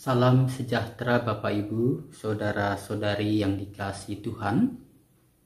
Salam 0.00 0.48
sejahtera 0.48 1.20
Bapak 1.20 1.52
Ibu, 1.52 2.08
Saudara-saudari 2.08 3.44
yang 3.44 3.60
dikasih 3.60 4.24
Tuhan, 4.24 4.80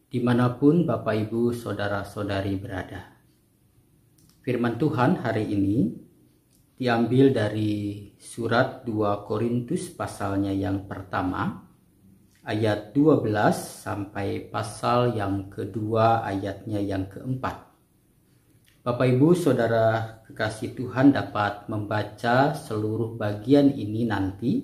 di 0.06 0.22
mana 0.22 0.54
pun 0.54 0.86
Bapak 0.86 1.26
Ibu, 1.26 1.50
Saudara-saudari 1.50 2.54
berada. 2.54 3.18
Firman 4.46 4.78
Tuhan 4.78 5.18
hari 5.26 5.50
ini 5.50 5.90
diambil 6.78 7.34
dari 7.34 8.14
surat 8.14 8.86
2 8.86 9.26
Korintus 9.26 9.90
pasalnya 9.90 10.54
yang 10.54 10.86
pertama, 10.86 11.66
ayat 12.46 12.94
12 12.94 13.26
sampai 13.58 14.54
pasal 14.54 15.18
yang 15.18 15.50
kedua 15.50 16.22
ayatnya 16.22 16.78
yang 16.78 17.10
keempat. 17.10 17.63
Bapak 18.84 19.16
Ibu 19.16 19.32
Saudara 19.32 20.20
kekasih 20.28 20.76
Tuhan 20.76 21.16
dapat 21.16 21.72
membaca 21.72 22.52
seluruh 22.52 23.16
bagian 23.16 23.72
ini 23.72 24.04
nanti. 24.04 24.60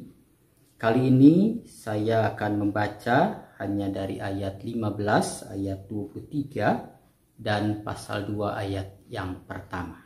Kali 0.77 1.09
ini 1.09 1.65
saya 1.65 2.29
akan 2.29 2.53
membaca 2.69 3.49
hanya 3.57 3.89
dari 3.89 4.21
ayat 4.21 4.61
15, 4.61 5.57
ayat 5.57 5.89
23 5.89 7.41
dan 7.41 7.81
pasal 7.81 8.29
2 8.29 8.61
ayat 8.61 9.01
yang 9.09 9.41
pertama. 9.49 10.05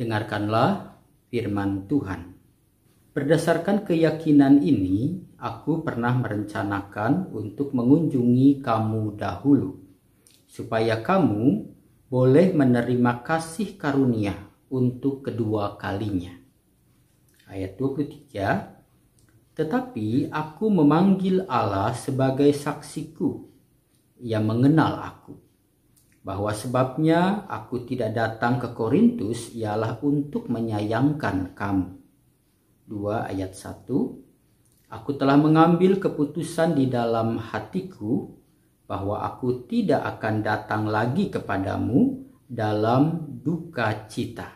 Dengarkanlah 0.00 0.96
firman 1.28 1.84
Tuhan. 1.84 2.32
Berdasarkan 3.12 3.84
keyakinan 3.84 4.64
ini, 4.64 5.20
aku 5.36 5.84
pernah 5.84 6.16
merencanakan 6.16 7.36
untuk 7.36 7.76
mengunjungi 7.76 8.64
kamu 8.64 9.20
dahulu, 9.20 9.76
supaya 10.48 11.04
kamu 11.04 11.73
boleh 12.08 12.52
menerima 12.52 13.24
kasih 13.24 13.80
karunia 13.80 14.36
untuk 14.68 15.24
kedua 15.24 15.80
kalinya. 15.80 16.36
Ayat 17.48 17.80
23 17.80 19.56
Tetapi 19.56 20.28
aku 20.28 20.64
memanggil 20.66 21.46
Allah 21.46 21.94
sebagai 21.94 22.50
saksiku 22.50 23.46
yang 24.18 24.44
mengenal 24.44 25.00
aku 25.00 25.34
bahwa 26.24 26.50
sebabnya 26.56 27.44
aku 27.48 27.84
tidak 27.84 28.16
datang 28.16 28.56
ke 28.56 28.72
Korintus 28.72 29.52
ialah 29.52 30.00
untuk 30.00 30.48
menyayangkan 30.48 31.52
kamu. 31.52 31.88
2 32.88 33.32
ayat 33.32 33.52
1 33.52 34.24
Aku 34.94 35.10
telah 35.18 35.34
mengambil 35.34 35.98
keputusan 35.98 36.76
di 36.76 36.86
dalam 36.86 37.40
hatiku 37.40 38.30
bahwa 38.84 39.24
aku 39.24 39.64
tidak 39.64 40.04
akan 40.16 40.44
datang 40.44 40.82
lagi 40.88 41.32
kepadamu 41.32 42.20
dalam 42.44 43.24
duka 43.40 44.04
cita. 44.06 44.48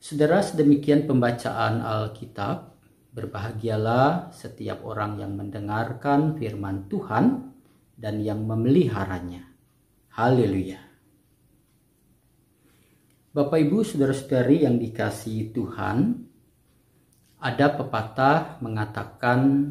Saudara, 0.00 0.44
sedemikian 0.44 1.08
pembacaan 1.08 1.80
Alkitab. 1.80 2.76
Berbahagialah 3.14 4.34
setiap 4.34 4.82
orang 4.82 5.22
yang 5.22 5.38
mendengarkan 5.38 6.34
firman 6.34 6.90
Tuhan 6.90 7.54
dan 7.94 8.18
yang 8.18 8.42
memeliharanya. 8.42 9.46
Haleluya. 10.18 10.82
Bapak 13.30 13.54
Ibu, 13.54 13.86
saudara-saudari 13.86 14.66
yang 14.66 14.82
dikasihi 14.82 15.54
Tuhan, 15.54 16.26
ada 17.38 17.66
pepatah 17.78 18.58
mengatakan 18.62 19.70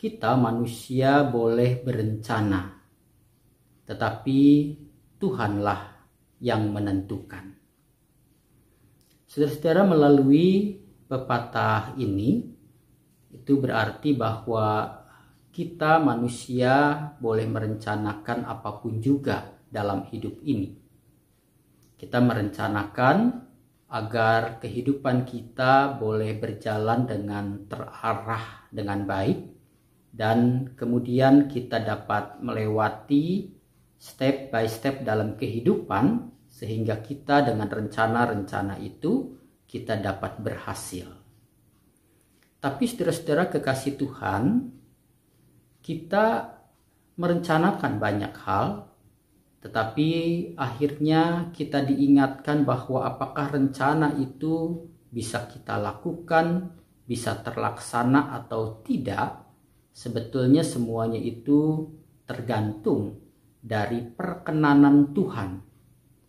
kita 0.00 0.32
manusia 0.32 1.20
boleh 1.28 1.84
berencana, 1.84 2.72
tetapi 3.84 4.40
Tuhanlah 5.20 6.08
yang 6.40 6.72
menentukan. 6.72 7.52
Saudara-saudara 9.28 9.84
melalui 9.84 10.80
pepatah 11.04 11.92
ini 12.00 12.48
itu 13.28 13.60
berarti 13.60 14.16
bahwa 14.16 14.88
kita 15.52 16.00
manusia 16.00 16.96
boleh 17.20 17.44
merencanakan 17.44 18.48
apa 18.48 18.80
pun 18.80 19.04
juga 19.04 19.52
dalam 19.68 20.08
hidup 20.08 20.40
ini. 20.48 20.80
Kita 22.00 22.24
merencanakan 22.24 23.16
agar 23.92 24.64
kehidupan 24.64 25.28
kita 25.28 25.92
boleh 26.00 26.40
berjalan 26.40 27.04
dengan 27.04 27.68
terarah 27.68 28.64
dengan 28.72 29.04
baik 29.04 29.59
dan 30.20 30.68
kemudian 30.76 31.48
kita 31.48 31.80
dapat 31.80 32.44
melewati 32.44 33.56
step 33.96 34.52
by 34.52 34.68
step 34.68 35.00
dalam 35.00 35.32
kehidupan 35.40 36.28
sehingga 36.44 37.00
kita 37.00 37.48
dengan 37.48 37.72
rencana-rencana 37.72 38.76
itu 38.84 39.32
kita 39.64 39.96
dapat 39.96 40.36
berhasil. 40.44 41.08
Tapi 42.60 42.84
saudara-saudara 42.84 43.48
kekasih 43.48 43.96
Tuhan, 43.96 44.68
kita 45.80 46.52
merencanakan 47.16 47.92
banyak 47.96 48.34
hal, 48.44 48.92
tetapi 49.64 50.08
akhirnya 50.60 51.48
kita 51.56 51.80
diingatkan 51.80 52.68
bahwa 52.68 53.08
apakah 53.08 53.56
rencana 53.56 54.12
itu 54.20 54.84
bisa 55.08 55.48
kita 55.48 55.80
lakukan, 55.80 56.76
bisa 57.08 57.40
terlaksana 57.40 58.36
atau 58.36 58.84
tidak, 58.84 59.49
sebetulnya 60.00 60.64
semuanya 60.64 61.20
itu 61.20 61.92
tergantung 62.24 63.20
dari 63.60 64.00
perkenanan 64.00 65.12
Tuhan 65.12 65.60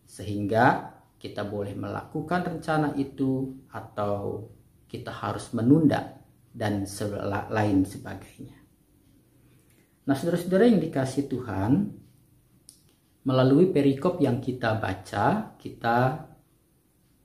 sehingga 0.04 0.92
kita 1.16 1.48
boleh 1.48 1.72
melakukan 1.72 2.52
rencana 2.52 2.92
itu 3.00 3.56
atau 3.72 4.44
kita 4.84 5.08
harus 5.08 5.56
menunda 5.56 6.20
dan 6.52 6.84
lain 7.48 7.88
sebagainya. 7.88 8.60
Nah, 10.04 10.12
saudara-saudara 10.12 10.68
yang 10.68 10.82
dikasih 10.82 11.32
Tuhan, 11.32 11.96
melalui 13.24 13.72
perikop 13.72 14.20
yang 14.20 14.42
kita 14.42 14.76
baca, 14.76 15.56
kita 15.56 16.28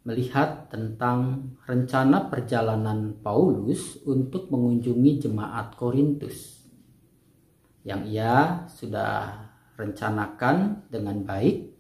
melihat 0.08 0.72
tentang 0.72 1.52
rencana 1.68 2.32
perjalanan 2.32 3.20
Paulus 3.20 4.00
untuk 4.08 4.48
mengunjungi 4.48 5.28
jemaat 5.28 5.76
Korintus 5.76 6.64
yang 7.84 8.08
ia 8.08 8.64
sudah 8.72 9.36
rencanakan 9.76 10.88
dengan 10.88 11.28
baik 11.28 11.76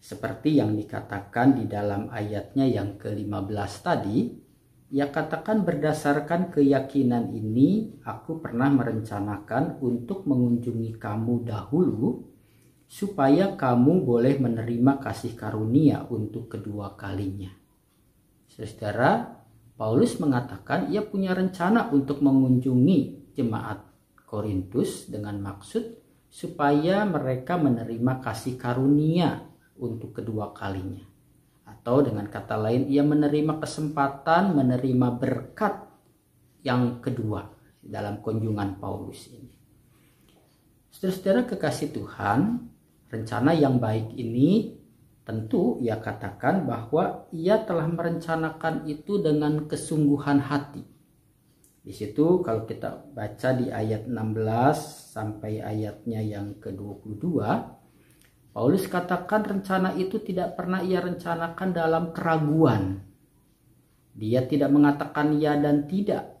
seperti 0.00 0.56
yang 0.56 0.72
dikatakan 0.72 1.60
di 1.60 1.68
dalam 1.68 2.08
ayatnya 2.08 2.64
yang 2.64 2.96
ke-15 2.96 3.72
tadi. 3.84 4.18
Ia 4.96 5.12
katakan 5.12 5.60
berdasarkan 5.60 6.56
keyakinan 6.56 7.28
ini 7.36 8.00
aku 8.08 8.40
pernah 8.40 8.72
merencanakan 8.72 9.84
untuk 9.84 10.24
mengunjungi 10.24 10.96
kamu 10.96 11.44
dahulu 11.44 12.24
supaya 12.88 13.52
kamu 13.52 14.06
boleh 14.06 14.40
menerima 14.40 15.02
kasih 15.02 15.34
karunia 15.34 16.06
untuk 16.06 16.46
kedua 16.46 16.94
kalinya 16.94 17.65
Saudara, 18.56 19.36
Paulus 19.76 20.16
mengatakan 20.16 20.88
ia 20.88 21.04
punya 21.04 21.36
rencana 21.36 21.92
untuk 21.92 22.24
mengunjungi 22.24 23.32
jemaat 23.36 23.84
Korintus 24.24 25.12
dengan 25.12 25.36
maksud 25.44 26.00
supaya 26.32 27.04
mereka 27.04 27.60
menerima 27.60 28.24
kasih 28.24 28.56
karunia 28.56 29.44
untuk 29.76 30.16
kedua 30.16 30.56
kalinya. 30.56 31.04
Atau 31.68 32.00
dengan 32.00 32.24
kata 32.32 32.56
lain, 32.56 32.88
ia 32.88 33.04
menerima 33.04 33.60
kesempatan 33.60 34.56
menerima 34.56 35.08
berkat 35.20 35.84
yang 36.64 37.04
kedua 37.04 37.52
dalam 37.84 38.24
kunjungan 38.24 38.80
Paulus 38.80 39.28
ini. 39.30 39.52
Saudara-saudara 40.90 41.44
kekasih 41.44 41.92
Tuhan, 41.92 42.72
rencana 43.12 43.52
yang 43.52 43.76
baik 43.76 44.16
ini 44.16 44.80
Tentu 45.26 45.82
ia 45.82 45.98
katakan 45.98 46.70
bahwa 46.70 47.26
ia 47.34 47.66
telah 47.66 47.90
merencanakan 47.90 48.86
itu 48.86 49.18
dengan 49.18 49.66
kesungguhan 49.66 50.38
hati. 50.38 50.86
Di 51.82 51.90
situ 51.90 52.46
kalau 52.46 52.62
kita 52.62 53.10
baca 53.10 53.50
di 53.58 53.66
ayat 53.66 54.06
16 54.06 54.46
sampai 55.10 55.58
ayatnya 55.66 56.22
yang 56.22 56.54
ke-22, 56.62 57.42
Paulus 58.54 58.86
katakan 58.86 59.42
rencana 59.42 59.98
itu 59.98 60.22
tidak 60.22 60.54
pernah 60.54 60.78
ia 60.86 61.02
rencanakan 61.02 61.68
dalam 61.74 62.14
keraguan. 62.14 63.02
Dia 64.14 64.46
tidak 64.46 64.70
mengatakan 64.70 65.42
ya 65.42 65.58
dan 65.58 65.90
tidak. 65.90 66.38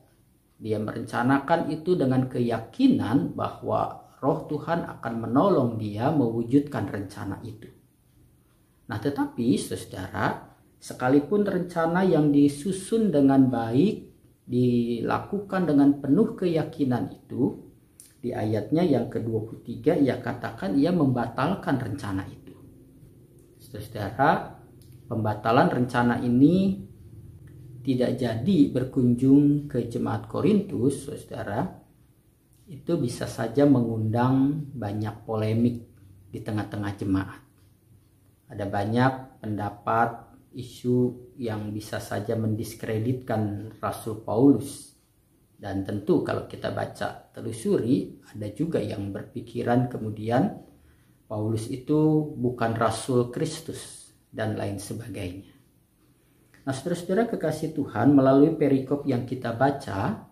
Dia 0.62 0.78
merencanakan 0.78 1.74
itu 1.74 1.98
dengan 1.98 2.30
keyakinan 2.30 3.34
bahwa 3.34 4.14
roh 4.22 4.46
Tuhan 4.46 4.88
akan 4.98 5.14
menolong 5.26 5.76
dia 5.76 6.08
mewujudkan 6.08 6.88
rencana 6.88 7.42
itu. 7.44 7.75
Nah, 8.86 8.98
tetapi 9.02 9.58
saudara, 9.58 10.54
sekalipun 10.78 11.42
rencana 11.42 12.06
yang 12.06 12.30
disusun 12.30 13.10
dengan 13.10 13.50
baik 13.50 14.06
dilakukan 14.46 15.66
dengan 15.66 15.98
penuh 15.98 16.38
keyakinan 16.38 17.10
itu, 17.10 17.66
di 18.22 18.30
ayatnya 18.34 18.82
yang 18.82 19.06
ke-23 19.06 20.02
ia 20.02 20.18
katakan 20.18 20.74
ia 20.78 20.90
membatalkan 20.90 21.78
rencana 21.78 22.26
itu. 22.26 22.54
Saudara, 23.58 24.62
pembatalan 25.06 25.70
rencana 25.70 26.22
ini 26.22 26.86
tidak 27.86 28.18
jadi 28.18 28.58
berkunjung 28.74 29.70
ke 29.70 29.86
jemaat 29.86 30.26
Korintus, 30.26 31.06
saudara, 31.06 31.86
itu 32.66 32.98
bisa 32.98 33.30
saja 33.30 33.62
mengundang 33.62 34.66
banyak 34.74 35.22
polemik 35.22 35.86
di 36.34 36.42
tengah-tengah 36.42 36.92
jemaat. 36.98 37.45
Ada 38.46 38.66
banyak 38.70 39.42
pendapat, 39.42 40.26
isu 40.56 41.28
yang 41.36 41.70
bisa 41.70 42.00
saja 42.00 42.32
mendiskreditkan 42.34 43.74
Rasul 43.76 44.24
Paulus. 44.24 44.96
Dan 45.56 45.84
tentu 45.84 46.24
kalau 46.24 46.48
kita 46.48 46.72
baca 46.72 47.32
telusuri, 47.32 48.20
ada 48.32 48.48
juga 48.52 48.80
yang 48.80 49.12
berpikiran 49.12 49.88
kemudian 49.88 50.62
Paulus 51.26 51.66
itu 51.72 52.32
bukan 52.38 52.76
Rasul 52.76 53.34
Kristus 53.34 54.12
dan 54.30 54.54
lain 54.54 54.78
sebagainya. 54.78 55.56
Nah 56.66 56.74
saudara-saudara 56.74 57.30
kekasih 57.30 57.72
Tuhan 57.72 58.12
melalui 58.12 58.54
perikop 58.54 59.06
yang 59.06 59.24
kita 59.24 59.54
baca, 59.54 60.28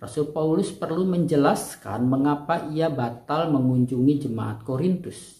Rasul 0.00 0.32
Paulus 0.32 0.72
perlu 0.72 1.04
menjelaskan 1.04 2.08
mengapa 2.08 2.68
ia 2.72 2.88
batal 2.88 3.52
mengunjungi 3.52 4.28
jemaat 4.28 4.64
Korintus. 4.64 5.39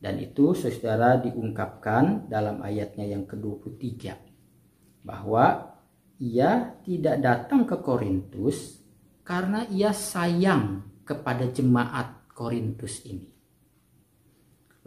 Dan 0.00 0.16
itu 0.16 0.56
saudara 0.56 1.20
diungkapkan 1.20 2.32
dalam 2.32 2.64
ayatnya 2.64 3.04
yang 3.04 3.28
ke-23. 3.28 4.16
Bahwa 5.04 5.76
ia 6.16 6.76
tidak 6.80 7.20
datang 7.20 7.68
ke 7.68 7.76
Korintus 7.84 8.80
karena 9.24 9.68
ia 9.68 9.92
sayang 9.92 10.84
kepada 11.04 11.48
jemaat 11.52 12.32
Korintus 12.32 13.04
ini. 13.04 13.28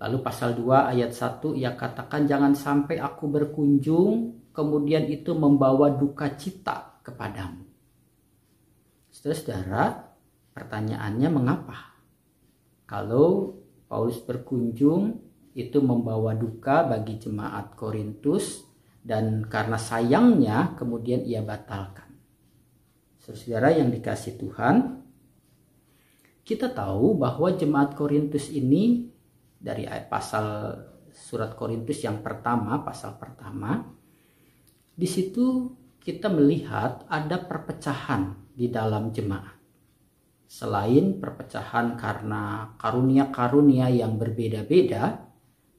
Lalu 0.01 0.17
pasal 0.25 0.57
2 0.57 0.93
ayat 0.97 1.13
1 1.13 1.53
ia 1.61 1.77
katakan 1.77 2.25
jangan 2.25 2.57
sampai 2.57 2.97
aku 2.97 3.29
berkunjung 3.29 4.41
kemudian 4.49 5.05
itu 5.09 5.37
membawa 5.37 5.93
duka 5.93 6.33
cita 6.33 7.01
kepadamu. 7.05 7.65
Saudara, 9.13 10.09
pertanyaannya 10.57 11.29
mengapa? 11.29 11.93
Kalau 12.89 13.62
Paulus 13.93 14.17
berkunjung 14.25 15.21
itu 15.53 15.77
membawa 15.77 16.33
duka 16.33 16.81
bagi 16.81 17.21
jemaat 17.21 17.77
Korintus 17.77 18.65
dan 19.05 19.45
karena 19.45 19.77
sayangnya 19.77 20.73
kemudian 20.73 21.21
ia 21.21 21.45
batalkan. 21.45 22.09
Saudara 23.21 23.69
yang 23.69 23.93
dikasih 23.93 24.41
Tuhan, 24.41 25.05
kita 26.41 26.73
tahu 26.73 27.21
bahwa 27.21 27.53
jemaat 27.53 27.93
Korintus 27.93 28.49
ini 28.49 29.13
dari 29.61 29.85
pasal 30.09 30.73
surat 31.13 31.53
Korintus 31.53 32.01
yang 32.01 32.25
pertama, 32.25 32.81
pasal 32.81 33.21
pertama, 33.21 33.93
di 34.97 35.05
situ 35.05 35.69
kita 36.01 36.33
melihat 36.33 37.05
ada 37.05 37.37
perpecahan 37.37 38.33
di 38.57 38.73
dalam 38.73 39.13
jemaat. 39.13 39.62
Selain 40.53 41.17
perpecahan 41.17 41.97
karena 41.97 42.77
karunia-karunia 42.77 43.89
yang 43.89 44.21
berbeda-beda, 44.21 45.25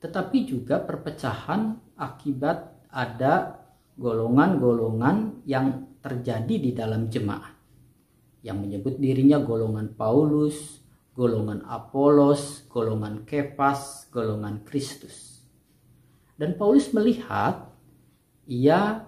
tetapi 0.03 0.50
juga 0.50 0.82
perpecahan 0.82 1.79
akibat 1.94 2.75
ada 2.91 3.62
golongan-golongan 3.94 5.47
yang 5.47 5.94
terjadi 6.03 6.55
di 6.59 6.71
dalam 6.75 7.06
jemaat 7.06 7.55
yang 8.43 8.59
menyebut 8.59 8.99
dirinya 8.99 9.38
golongan 9.38 9.94
Paulus, 9.94 10.82
golongan 11.15 11.62
Apolos, 11.71 12.67
golongan 12.67 13.23
Kepas, 13.23 14.11
golongan 14.11 14.67
Kristus. 14.67 15.47
Dan 16.35 16.59
Paulus 16.59 16.91
melihat 16.91 17.71
ia 18.50 19.06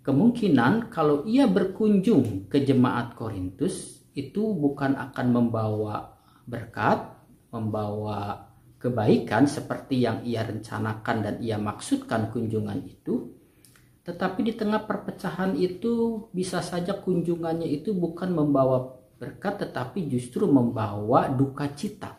kemungkinan 0.00 0.88
kalau 0.88 1.28
ia 1.28 1.44
berkunjung 1.44 2.48
ke 2.48 2.64
jemaat 2.64 3.12
Korintus 3.12 3.99
itu 4.14 4.54
bukan 4.56 4.98
akan 4.98 5.26
membawa 5.30 6.18
berkat, 6.46 7.14
membawa 7.54 8.50
kebaikan 8.80 9.44
seperti 9.44 10.02
yang 10.02 10.24
ia 10.24 10.42
rencanakan 10.42 11.16
dan 11.20 11.34
ia 11.44 11.60
maksudkan 11.60 12.32
kunjungan 12.32 12.80
itu, 12.88 13.30
tetapi 14.00 14.40
di 14.42 14.52
tengah 14.56 14.88
perpecahan 14.88 15.54
itu 15.54 16.26
bisa 16.32 16.64
saja 16.64 16.96
kunjungannya 16.96 17.68
itu 17.68 17.92
bukan 17.92 18.32
membawa 18.32 18.98
berkat 19.20 19.60
tetapi 19.68 20.08
justru 20.08 20.48
membawa 20.48 21.28
duka 21.28 21.68
cita. 21.76 22.16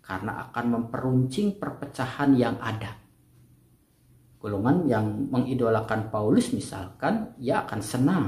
Karena 0.00 0.50
akan 0.50 0.66
memperuncing 0.74 1.60
perpecahan 1.60 2.34
yang 2.34 2.58
ada. 2.58 2.98
Golongan 4.40 4.88
yang 4.88 5.06
mengidolakan 5.30 6.08
Paulus 6.08 6.50
misalkan 6.56 7.36
ia 7.38 7.62
akan 7.62 7.80
senang 7.84 8.26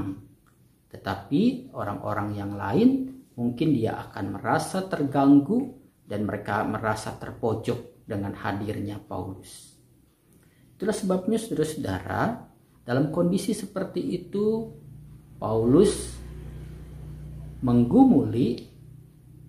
tetapi 0.93 1.73
orang-orang 1.73 2.37
yang 2.37 2.53
lain 2.53 3.09
mungkin 3.33 3.73
dia 3.73 3.97
akan 3.97 4.37
merasa 4.37 4.85
terganggu 4.85 5.73
dan 6.05 6.29
mereka 6.29 6.61
merasa 6.61 7.17
terpojok 7.17 8.05
dengan 8.05 8.37
hadirnya 8.37 9.01
Paulus. 9.01 9.73
Itulah 10.77 10.93
sebabnya 10.93 11.41
saudara-saudara 11.41 12.21
dalam 12.85 13.09
kondisi 13.09 13.57
seperti 13.57 14.05
itu 14.13 14.69
Paulus 15.41 16.13
menggumuli 17.63 18.69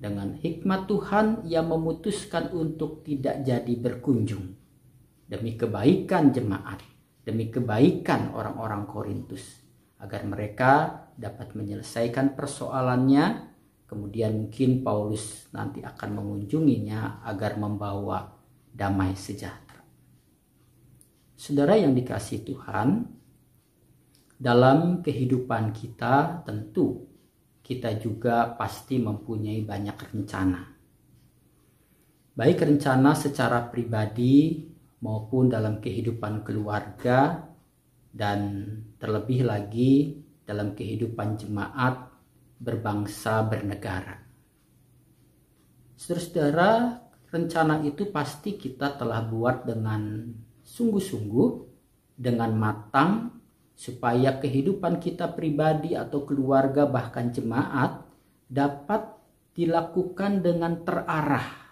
dengan 0.00 0.38
hikmat 0.38 0.86
Tuhan 0.88 1.26
yang 1.44 1.68
memutuskan 1.68 2.54
untuk 2.56 3.04
tidak 3.04 3.44
jadi 3.44 3.74
berkunjung. 3.76 4.54
Demi 5.24 5.56
kebaikan 5.58 6.30
jemaat, 6.30 6.80
demi 7.24 7.50
kebaikan 7.50 8.32
orang-orang 8.36 8.84
Korintus, 8.86 9.42
agar 9.98 10.22
mereka 10.28 11.03
dapat 11.14 11.54
menyelesaikan 11.54 12.34
persoalannya. 12.34 13.54
Kemudian 13.84 14.34
mungkin 14.34 14.82
Paulus 14.82 15.46
nanti 15.54 15.84
akan 15.84 16.10
mengunjunginya 16.18 17.22
agar 17.22 17.60
membawa 17.60 18.32
damai 18.74 19.14
sejahtera. 19.14 19.84
Saudara 21.36 21.78
yang 21.78 21.94
dikasih 21.94 22.42
Tuhan, 22.42 23.06
dalam 24.34 25.04
kehidupan 25.04 25.70
kita 25.70 26.42
tentu 26.42 27.06
kita 27.64 27.96
juga 27.96 28.52
pasti 28.58 29.00
mempunyai 29.00 29.64
banyak 29.64 29.96
rencana. 30.10 30.62
Baik 32.34 32.66
rencana 32.66 33.14
secara 33.14 33.62
pribadi 33.70 34.66
maupun 35.00 35.48
dalam 35.48 35.78
kehidupan 35.78 36.42
keluarga 36.42 37.46
dan 38.10 38.66
terlebih 38.98 39.46
lagi 39.46 40.23
dalam 40.44 40.76
kehidupan 40.76 41.40
jemaat 41.40 42.08
berbangsa 42.60 43.44
bernegara. 43.44 44.20
Saudara-saudara, 45.96 47.00
rencana 47.32 47.82
itu 47.82 48.08
pasti 48.12 48.56
kita 48.60 48.96
telah 49.00 49.24
buat 49.24 49.64
dengan 49.64 50.28
sungguh-sungguh, 50.64 51.48
dengan 52.14 52.54
matang, 52.54 53.40
supaya 53.74 54.38
kehidupan 54.38 55.02
kita 55.02 55.34
pribadi 55.34 55.98
atau 55.98 56.22
keluarga 56.22 56.86
bahkan 56.86 57.34
jemaat 57.34 58.06
dapat 58.46 59.18
dilakukan 59.56 60.46
dengan 60.46 60.86
terarah 60.86 61.64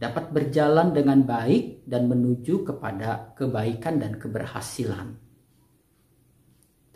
dapat 0.00 0.32
berjalan 0.32 0.96
dengan 0.96 1.20
baik 1.20 1.84
dan 1.84 2.08
menuju 2.08 2.64
kepada 2.64 3.36
kebaikan 3.36 4.00
dan 4.00 4.16
keberhasilan. 4.16 5.12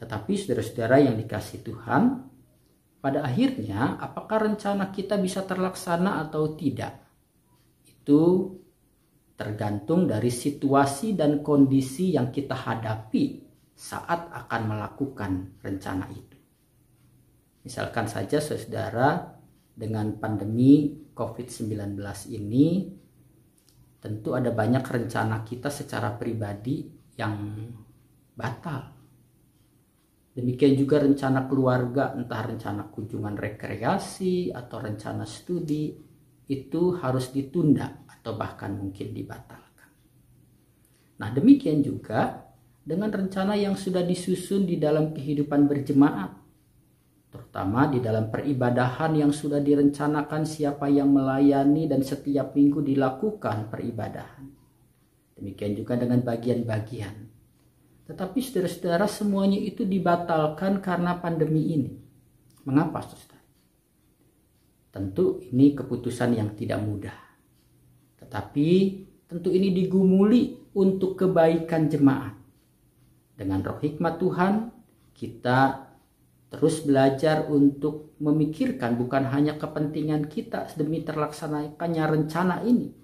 Tetapi 0.05 0.33
saudara-saudara 0.37 1.01
yang 1.01 1.17
dikasih 1.17 1.65
Tuhan, 1.65 2.29
pada 3.01 3.25
akhirnya 3.25 3.97
apakah 3.97 4.53
rencana 4.53 4.93
kita 4.93 5.17
bisa 5.17 5.49
terlaksana 5.49 6.21
atau 6.29 6.53
tidak? 6.53 7.01
Itu 7.89 8.53
tergantung 9.33 10.05
dari 10.05 10.29
situasi 10.29 11.17
dan 11.17 11.41
kondisi 11.41 12.13
yang 12.13 12.29
kita 12.29 12.53
hadapi 12.53 13.49
saat 13.73 14.29
akan 14.29 14.63
melakukan 14.77 15.57
rencana 15.65 16.13
itu. 16.13 16.37
Misalkan 17.65 18.05
saja 18.05 18.45
saudara 18.45 19.41
dengan 19.73 20.21
pandemi 20.21 20.93
COVID-19 21.17 21.97
ini 22.29 22.93
tentu 24.05 24.37
ada 24.37 24.53
banyak 24.53 24.85
rencana 24.85 25.41
kita 25.49 25.73
secara 25.73 26.13
pribadi 26.13 26.85
yang 27.17 27.57
batal. 28.37 28.94
Demikian 30.35 30.75
juga 30.75 30.99
rencana 30.99 31.47
keluarga, 31.47 32.11
entah 32.19 32.43
rencana 32.43 32.91
kunjungan 32.91 33.39
rekreasi 33.39 34.51
atau 34.51 34.83
rencana 34.83 35.23
studi, 35.23 35.95
itu 36.51 36.83
harus 36.99 37.31
ditunda 37.31 38.03
atau 38.11 38.35
bahkan 38.35 38.75
mungkin 38.75 39.15
dibatalkan. 39.15 39.89
Nah, 41.23 41.31
demikian 41.31 41.87
juga 41.87 42.51
dengan 42.83 43.15
rencana 43.15 43.55
yang 43.55 43.79
sudah 43.79 44.03
disusun 44.03 44.67
di 44.67 44.77
dalam 44.77 45.15
kehidupan 45.15 45.71
berjemaat 45.71 46.45
terutama 47.35 47.91
di 47.91 47.99
dalam 47.99 48.31
peribadahan 48.31 49.11
yang 49.19 49.35
sudah 49.35 49.59
direncanakan 49.59 50.47
siapa 50.47 50.87
yang 50.87 51.11
melayani 51.11 51.91
dan 51.91 52.07
setiap 52.07 52.55
minggu 52.55 52.79
dilakukan 52.79 53.75
peribadahan. 53.75 54.47
Demikian 55.35 55.75
juga 55.75 55.99
dengan 55.99 56.23
bagian-bagian. 56.23 57.34
Tetapi 58.05 58.39
saudara-saudara 58.45 59.09
semuanya 59.09 59.57
itu 59.57 59.89
dibatalkan 59.89 60.85
karena 60.85 61.17
pandemi 61.17 61.73
ini. 61.73 61.93
Mengapa 62.69 63.01
saudara? 63.01 63.41
Tentu 64.93 65.41
ini 65.51 65.73
keputusan 65.73 66.37
yang 66.37 66.53
tidak 66.53 66.85
mudah. 66.85 67.17
Tetapi 68.21 68.69
tentu 69.27 69.49
ini 69.51 69.73
digumuli 69.73 70.73
untuk 70.77 71.17
kebaikan 71.17 71.89
jemaat. 71.89 72.37
Dengan 73.35 73.65
roh 73.67 73.81
hikmat 73.83 74.15
Tuhan, 74.23 74.55
kita 75.17 75.91
terus 76.55 76.87
belajar 76.87 77.51
untuk 77.51 78.15
memikirkan 78.23 78.95
bukan 78.95 79.27
hanya 79.27 79.59
kepentingan 79.59 80.31
kita 80.31 80.71
demi 80.79 81.03
terlaksanakannya 81.03 82.05
rencana 82.07 82.63
ini, 82.63 82.95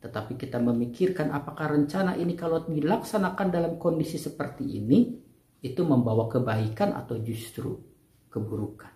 tetapi 0.00 0.40
kita 0.40 0.56
memikirkan 0.56 1.28
apakah 1.28 1.76
rencana 1.76 2.16
ini 2.16 2.32
kalau 2.32 2.64
dilaksanakan 2.64 3.48
dalam 3.52 3.72
kondisi 3.76 4.16
seperti 4.16 4.64
ini 4.80 5.12
itu 5.60 5.84
membawa 5.84 6.24
kebaikan 6.24 6.96
atau 6.96 7.20
justru 7.20 7.76
keburukan, 8.32 8.92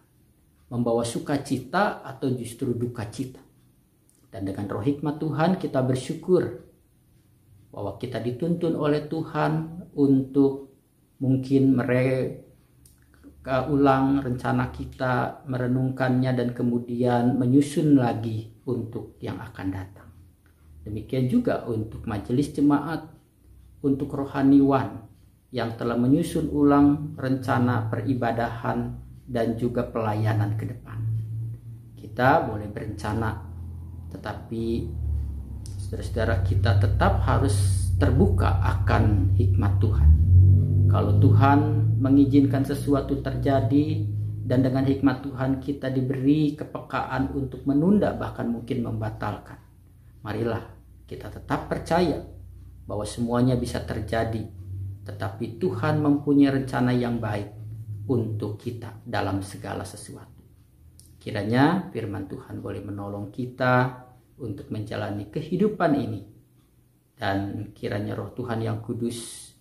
membawa 0.72 1.04
sukacita 1.04 2.00
atau 2.00 2.32
justru 2.32 2.72
duka 2.72 3.04
cita. 3.12 3.44
Dan 4.32 4.48
dengan 4.48 4.66
roh 4.66 4.80
hikmat 4.80 5.20
Tuhan 5.20 5.60
kita 5.60 5.84
bersyukur 5.84 6.42
bahwa 7.68 8.00
kita 8.00 8.18
dituntun 8.24 8.72
oleh 8.72 9.04
Tuhan 9.04 9.84
untuk 9.92 10.72
mungkin 11.20 11.76
mereka 11.76 13.68
ulang 13.68 14.24
rencana 14.24 14.72
kita 14.72 15.44
merenungkannya 15.44 16.32
dan 16.32 16.48
kemudian 16.56 17.36
menyusun 17.36 18.00
lagi 18.00 18.56
untuk 18.64 19.20
yang 19.20 19.36
akan 19.36 19.68
datang. 19.68 20.03
Demikian 20.84 21.26
juga 21.32 21.64
untuk 21.64 22.04
majelis 22.04 22.52
jemaat, 22.52 23.08
untuk 23.80 24.12
rohaniwan 24.12 25.08
yang 25.50 25.74
telah 25.80 25.96
menyusun 25.96 26.52
ulang 26.52 27.16
rencana 27.16 27.88
peribadahan 27.88 29.00
dan 29.24 29.56
juga 29.56 29.88
pelayanan 29.88 30.60
ke 30.60 30.68
depan. 30.68 30.98
Kita 31.96 32.44
boleh 32.44 32.68
berencana, 32.68 33.40
tetapi 34.12 34.64
saudara-saudara 35.80 36.44
kita 36.44 36.76
tetap 36.76 37.24
harus 37.24 37.88
terbuka 37.96 38.60
akan 38.60 39.32
hikmat 39.38 39.80
Tuhan 39.80 40.24
kalau 40.94 41.18
Tuhan 41.18 41.90
mengizinkan 41.98 42.62
sesuatu 42.62 43.18
terjadi 43.18 44.06
dan 44.46 44.62
dengan 44.62 44.86
hikmat 44.86 45.26
Tuhan 45.26 45.58
kita 45.58 45.90
diberi 45.90 46.54
kepekaan 46.54 47.34
untuk 47.34 47.66
menunda 47.66 48.14
bahkan 48.14 48.46
mungkin 48.46 48.86
membatalkan. 48.86 49.58
Marilah 50.24 50.64
kita 51.04 51.28
tetap 51.28 51.68
percaya 51.68 52.16
bahwa 52.88 53.04
semuanya 53.04 53.60
bisa 53.60 53.84
terjadi, 53.84 54.48
tetapi 55.04 55.60
Tuhan 55.60 56.00
mempunyai 56.00 56.64
rencana 56.64 56.96
yang 56.96 57.20
baik 57.20 57.52
untuk 58.08 58.56
kita 58.56 59.04
dalam 59.04 59.44
segala 59.44 59.84
sesuatu. 59.84 60.40
Kiranya 61.20 61.92
firman 61.92 62.28
Tuhan 62.28 62.60
boleh 62.60 62.84
menolong 62.84 63.32
kita 63.32 64.04
untuk 64.40 64.68
menjalani 64.72 65.28
kehidupan 65.28 65.92
ini 65.96 66.20
dan 67.16 67.70
kiranya 67.72 68.12
roh 68.18 68.32
Tuhan 68.36 68.60
yang 68.60 68.84
kudus 68.84 69.52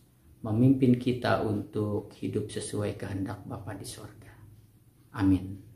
memimpin 0.43 0.99
kita 0.99 1.43
untuk 1.47 2.11
hidup 2.19 2.51
sesuai 2.51 2.99
kehendak 2.99 3.47
Bapa 3.47 3.75
di 3.79 3.87
sorga. 3.87 4.33
Amin. 5.15 5.72